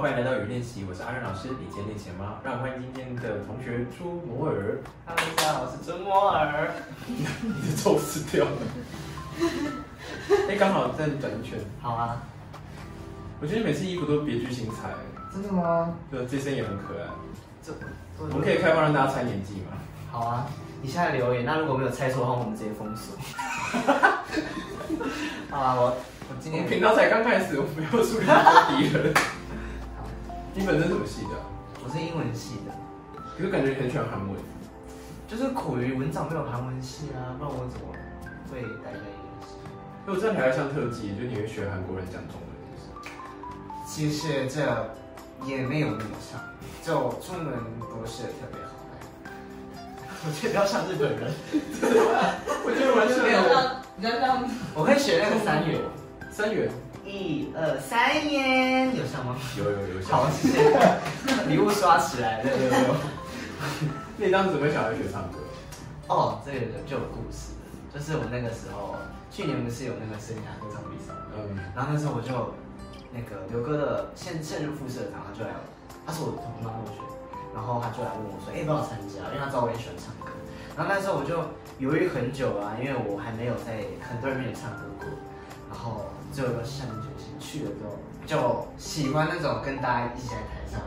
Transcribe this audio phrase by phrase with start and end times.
[0.00, 1.48] 欢迎来到语练习，我是阿任老师。
[1.48, 2.36] 你今天练习了吗？
[2.42, 4.78] 让我们欢迎今天的同学朱摩尔。
[5.04, 6.70] Hello，大家好，我是朱摩尔。
[7.06, 8.52] 你的咒死掉了。
[10.48, 11.58] 哎，刚好再转一圈。
[11.82, 12.16] 好啊，
[13.42, 14.88] 我觉得你每次衣服都别具精彩，
[15.30, 15.92] 真的吗？
[16.10, 17.04] 对，这身也很可爱。
[17.62, 17.70] 这
[18.16, 19.76] 我们可以开放让大家猜年纪吗？
[20.10, 20.46] 好啊，
[20.80, 23.14] 你现在留言，那如果没有猜错的话，我们直接封锁。
[25.52, 25.94] 好啊，我
[26.30, 29.12] 我今天频道才刚开始，我没有树立多敌人。
[30.54, 31.44] 你本身什么系的啊？
[31.84, 32.72] 我是英文系的，
[33.36, 34.36] 可是感觉你很喜欢韩文。
[35.28, 37.86] 就是苦于文藻没有韩文系啊，不然我怎么
[38.50, 39.54] 会待在英文系？
[40.06, 42.50] 因为我知道你还要上特技，就你会学韩国人讲中文？
[43.86, 44.90] 其实这
[45.46, 46.40] 也没有那么像，
[46.82, 48.70] 就中文不是特别好。
[50.26, 51.30] 我觉得要像日本人，
[52.66, 53.40] 我觉得完全没有
[54.74, 55.80] 我会 学那个三元，
[56.30, 56.70] 三元
[57.04, 59.36] 一二三元，有像吗？
[59.58, 61.48] 有有有好，谢谢。
[61.48, 62.94] 礼物刷起来，六六六。
[64.16, 65.38] 那你当时怎么会想要学唱歌？
[66.06, 68.94] 哦，这个就有故事了，就是我那个时候，
[69.30, 72.30] 去年不是有那个生涯歌唱比赛，嗯，然后那时候我就
[73.10, 75.50] 那个刘哥的现现任副社长，他就来，
[76.06, 77.02] 他是我的同班同学，
[77.54, 79.26] 然后他就来问我说，哎、要不要参加？
[79.34, 80.30] 因为他知道我也喜欢唱歌。
[80.78, 81.42] 然后那时候我就
[81.82, 85.10] 犹豫很久啊，因为我还没有在很多人面前唱歌过，
[85.68, 90.80] 然后最后就下决心去了之后，就喜欢那种跟大家一起在台上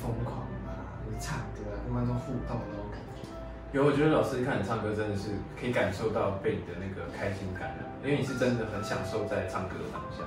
[0.00, 3.28] 疯狂啊，就唱歌啊，跟观众互动的那种感觉。
[3.72, 10.24] 有，我觉得老师看你唱歌真的是可以感受到被你的那个开心感染，因为你是真的很享受在唱歌的当下。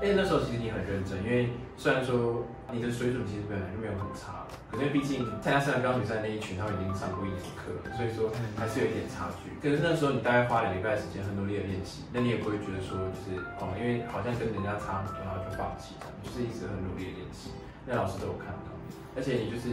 [0.00, 9.50] 因为那时候其实你很认真，因为虽然说你的水准其实本来就没有很差，可是毕竟参加圣诞高比赛那一群，他们已经上过一年课了，所以说还是有一点差距。
[9.58, 17.50] 可是那时候你大概花两礼拜时间很努力的练习，那你也不会觉得说就是哦，因为好像跟人家差很多，然后就放弃这样，就是一直很努力的练习。
[17.82, 18.70] 那老师都有看到，
[19.16, 19.66] 而且你就是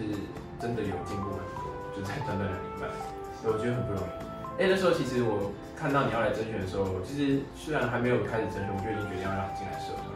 [0.57, 2.89] 真的有进步很多，就在短短两礼拜，
[3.37, 4.34] 所以我觉得很不容易。
[4.57, 10.07] 哎，那时候其实我看到你要来甄选的时候，其实虽然还没有开始甄选，我就已经决定要让你进来社团。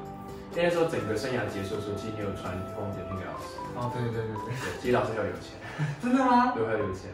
[0.55, 5.59] 因为那时候整个生涯结束的时候，其实你有传封简讯给老师，哦，对对对对对，其实老师要有钱，
[6.01, 6.55] 真的吗？
[6.57, 7.11] 对，要有钱。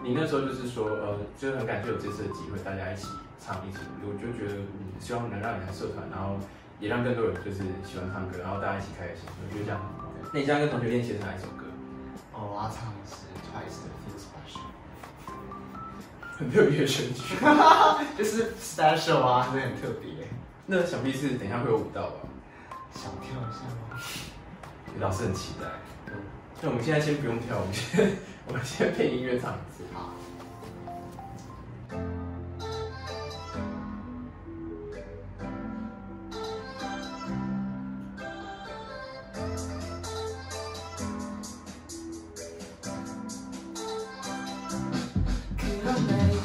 [0.00, 3.10] 你那时候就是说，呃，就是很感谢有这次的机会，大家一起
[3.42, 6.38] 唱一起，我就觉得，嗯，希望能让你来社团，然后
[6.78, 10.08] 也让更多人就是喜欢唱歌，然后大家一起开开心，我觉得这样很好。
[10.32, 11.66] 那你现在跟同学练习的是哪一首歌？
[12.32, 14.64] 哦，我要唱的是 Twice 的 Feel Special，
[16.38, 17.34] 很特别的选曲，
[18.16, 20.28] 就是 Special 啊，真的很特别。
[20.66, 22.20] 那想必是等一下会有舞蹈吧？
[22.94, 23.60] 想跳一下
[23.90, 24.00] 吗？
[25.00, 25.66] 老师很期待。
[26.06, 26.12] 嗯，
[26.62, 28.16] 那我们现在先不用跳，我们先
[28.46, 29.84] 我们先配音乐唱一次。
[29.92, 30.10] 好。
[46.06, 46.37] my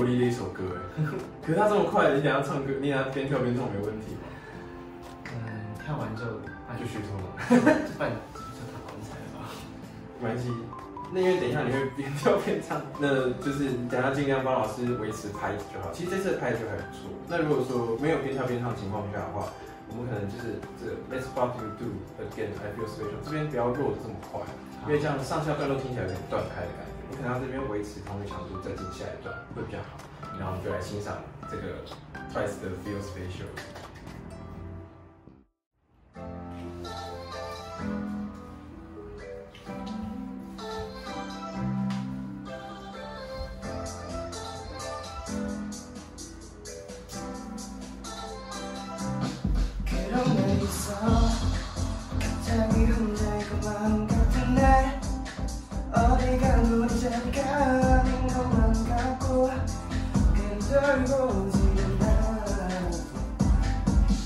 [0.00, 1.04] 很有活力的一首歌哎。
[1.44, 4.24] 可是他这么快，你等一下唱歌，你等一下边跳边唱没问题吗？
[5.32, 6.24] 嗯，跳完就
[6.68, 7.28] 那就虚脱嘛，
[7.84, 8.40] 就办就
[8.72, 9.52] 打光彩了吧。
[10.20, 10.50] 没关系。
[11.12, 15.90] 那因为等一下你会边跳边唱，那就是你等一下尽量帮老师维持拍子就好。
[15.92, 17.10] 其实这次的拍子就还不错。
[17.26, 19.50] 那如果说没有边跳边唱情况下的话，
[19.90, 21.90] 我们可能就是这个 Let's What You Do
[22.22, 24.38] Again I Feel Special 这边不要弱的这么快，
[24.86, 26.99] 因为这样上下段都听起来有点断开的感觉。
[27.10, 29.98] 你可能要这边维持同一强度，再进下一段会比较好。
[30.38, 31.18] 然后我们就来欣赏
[31.50, 31.82] 这个
[32.32, 33.50] Twice 的 Feel Special。
[57.00, 59.48] 혼자 가는 것만 같고
[60.34, 61.98] 흔들고 오지는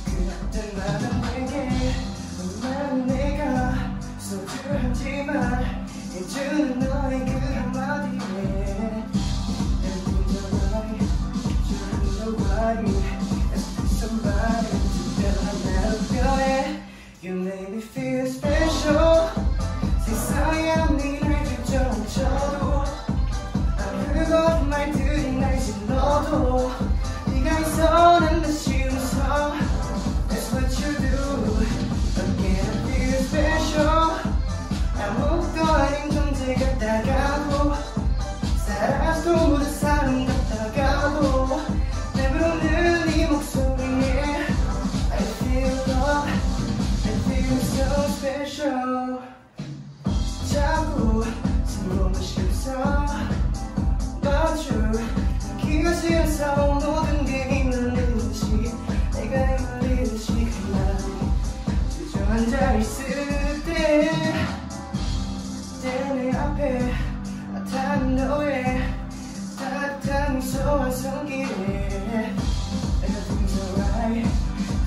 [0.04, 1.70] 그랬던 나는 내게
[2.40, 3.74] 얼마나 내가
[4.18, 8.24] 소중하지만 해주는 너의 그 한마디에.
[11.76, 13.13] And nobody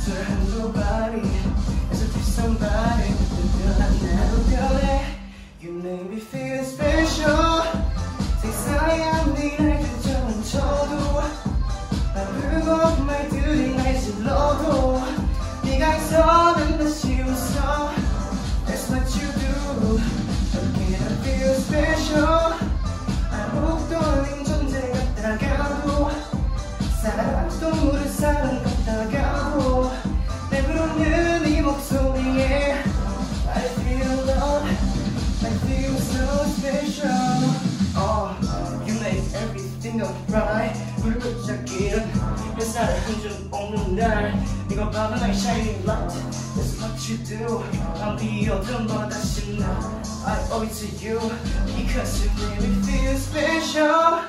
[0.07, 1.29] 저한 nobody
[1.91, 4.87] As if there's somebody 특별한 나로 변해
[5.63, 7.63] You make me feel special
[8.41, 11.23] 세상에 아무리 날 주저앉혀도
[12.15, 15.03] 아무것 말들이 날 질러도
[15.65, 16.56] 네가 있어
[39.88, 42.12] everything alright 불붙잡기는
[42.58, 44.34] 햇살을 한줌 없는 날
[44.76, 46.14] 봐봐 나의 shining light
[46.56, 47.64] That's what you do
[48.00, 51.20] 난 비어든 다시 나 I owe it to you
[51.76, 54.24] Because you make me feel special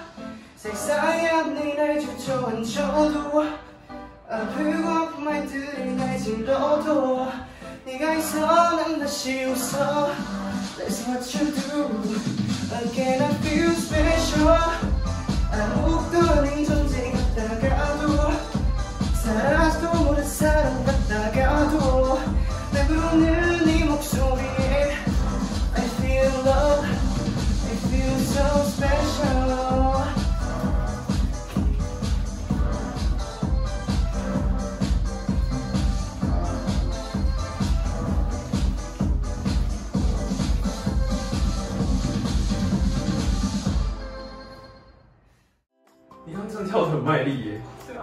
[0.57, 3.45] 세상에 앞니 날 주저앉혀도
[4.31, 7.29] 아프고 아픈 말들이 날 질러도
[7.85, 10.13] 네가 있어 난 다시 웃어
[10.77, 12.39] That's what you do
[12.71, 14.98] Again I feel special
[15.61, 18.33] 아무것도 아닌 존재 같다가도
[19.25, 22.21] 살아도 모른 사람 같다가도
[22.73, 23.48] 내 부르는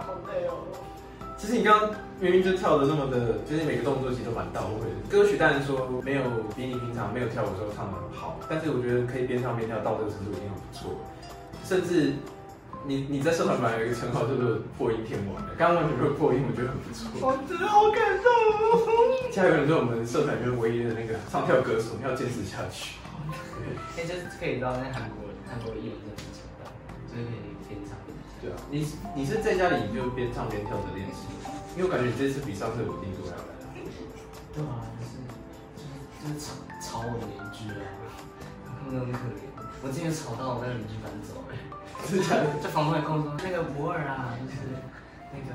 [0.02, 0.64] 好累哦。
[1.36, 4.96] 其实你刚刚明明就跳的那么的，就是每个动作其实都蛮到位的。
[5.08, 6.22] 歌曲当然说没有
[6.56, 10.98] 比你平常没有跳舞的时候唱的好，但是我觉得可以边唱边跳到这个程度已经很不错了。
[11.62, 12.14] 甚至
[12.86, 17.04] 你你在社团本来有一个称号叫做破音天王的，刚刚完全没有破音，我觉得很不错。
[17.20, 18.86] 我真的好感动哦。
[19.30, 22.96] 加油，你是我们社团里面唯一的那个唱跳歌手，你要坚持下去。
[23.98, 26.64] 哎，就是可以到那韩国韩国艺人这种程度，
[27.12, 27.55] 就是可以
[28.40, 31.24] 对啊，你你是在家里就边唱边跳着练习，
[31.76, 33.52] 因为我感觉你这次比上次的稳定度还要来。
[34.52, 35.12] 对啊，就是
[35.76, 35.88] 就是
[36.20, 37.84] 就是吵吵我的邻居啊，
[38.66, 39.44] 他们很可怜。
[39.82, 41.56] 我今天吵到我那个邻居搬走哎、
[42.08, 42.44] 是这样。
[42.62, 44.72] 就房东也跟我说，那个不二啊，就是
[45.32, 45.52] 那个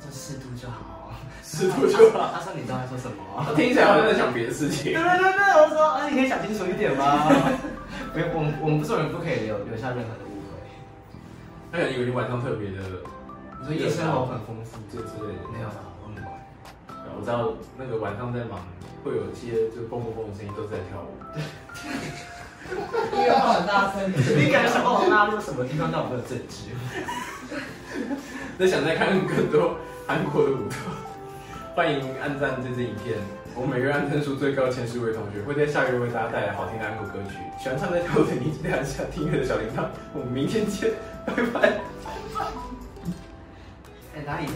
[0.00, 1.12] 就适度就好。
[1.42, 3.48] 适度就好他说你知道在说什么吗？
[3.56, 5.00] 听起来好像在讲别的事情对。
[5.00, 7.28] 对对对，我说啊，你可以讲清楚一点吗？
[8.14, 10.24] 没有，我们我们做人不可以留留下任何的
[11.70, 11.78] 误会。
[11.78, 12.82] 那以为你晚上特别的，
[13.60, 15.48] 你说夜生活很丰富，这之类的。
[15.52, 15.76] 没有吧？
[16.02, 16.32] 我们玩。
[17.18, 18.60] 我知道那个晚上在忙，
[19.04, 21.14] 会有一些就蹦蹦蹦的声音都是在跳舞。
[23.14, 26.74] 因为很大声，你感觉想到我拉入什么地方让我没有证据？
[28.58, 30.76] 那想再看更多韩国的舞蹈，
[31.74, 33.18] 欢迎按赞这支影片。
[33.58, 37.34] 我们每个月按赞数最高前十位同学会在下个月为大家带来好听的安可歌曲。
[37.58, 39.90] 喜欢唱在跳舞的你，记得按下订阅的小铃铛。
[40.14, 40.92] 我们明天见，
[41.26, 41.74] 拜拜。
[44.14, 44.46] 哎，哪里？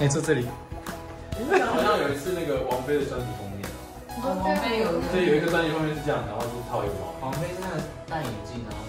[0.00, 0.44] 哎，坐这里。
[1.64, 3.64] 好像有一次那个王菲的专辑封面，
[4.20, 8.84] 哦，王菲有，所以有一个专辑封面是这样，然后是套一个毛，王菲是那个戴眼镜，然后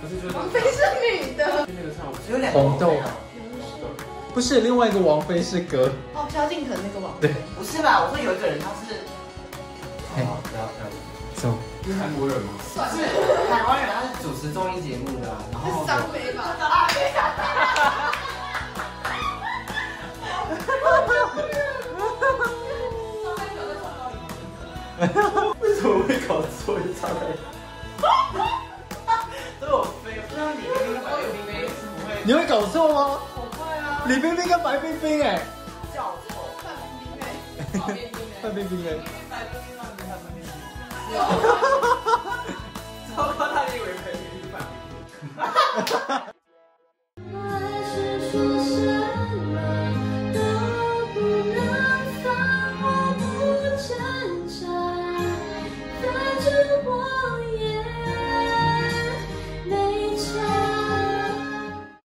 [0.00, 3.12] 就是这种，可是就是王菲是女的，就那个唱舞，只有两个红豆啊。
[4.34, 8.00] 不是另外一个王菲是歌，哦，萧敬腾那个网对，不是吧？
[8.00, 8.94] 我说有一个人他是，
[10.14, 10.86] 哎好，不要不要，
[11.34, 11.58] 什么？
[11.84, 12.52] 是韩国人吗？
[12.62, 12.98] 算，是
[13.50, 16.54] 台湾人，他是主持综艺节目的，然后是张飞吧？
[25.58, 27.18] 为什么会搞错一差在？
[29.60, 30.86] 都有飞，不知道你那个
[31.20, 31.82] 有飞是
[32.22, 33.18] 你会搞错吗？
[33.34, 34.04] 好快啊！
[34.06, 35.42] 李冰冰跟白冰冰哎，
[38.40, 39.00] Pabibigyan.
[43.18, 44.62] So, parang yung wave, pabibigyan pa.